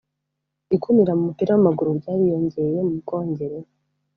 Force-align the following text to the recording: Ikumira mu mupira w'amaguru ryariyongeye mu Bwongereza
Ikumira 0.75 1.11
mu 1.17 1.23
mupira 1.27 1.51
w'amaguru 1.53 1.89
ryariyongeye 1.99 2.77
mu 2.87 2.95
Bwongereza 3.01 3.71